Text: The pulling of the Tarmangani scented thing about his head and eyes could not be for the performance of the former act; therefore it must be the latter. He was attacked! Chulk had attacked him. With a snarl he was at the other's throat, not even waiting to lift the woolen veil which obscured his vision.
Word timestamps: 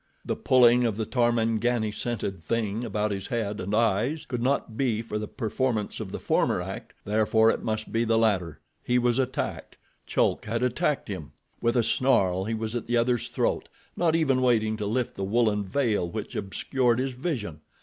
The 0.25 0.35
pulling 0.35 0.83
of 0.83 0.97
the 0.97 1.05
Tarmangani 1.05 1.91
scented 1.91 2.39
thing 2.39 2.83
about 2.83 3.11
his 3.11 3.27
head 3.27 3.61
and 3.61 3.75
eyes 3.75 4.25
could 4.25 4.41
not 4.41 4.75
be 4.75 5.03
for 5.03 5.19
the 5.19 5.27
performance 5.27 5.99
of 5.99 6.11
the 6.11 6.17
former 6.17 6.59
act; 6.59 6.93
therefore 7.05 7.51
it 7.51 7.61
must 7.63 7.91
be 7.91 8.03
the 8.03 8.17
latter. 8.17 8.59
He 8.83 8.97
was 8.97 9.19
attacked! 9.19 9.77
Chulk 10.07 10.45
had 10.45 10.63
attacked 10.63 11.07
him. 11.07 11.33
With 11.61 11.75
a 11.75 11.83
snarl 11.83 12.45
he 12.45 12.55
was 12.55 12.75
at 12.75 12.87
the 12.87 12.97
other's 12.97 13.27
throat, 13.27 13.69
not 13.95 14.15
even 14.15 14.41
waiting 14.41 14.75
to 14.77 14.87
lift 14.87 15.15
the 15.15 15.23
woolen 15.23 15.65
veil 15.65 16.09
which 16.09 16.35
obscured 16.35 16.97
his 16.97 17.13
vision. 17.13 17.61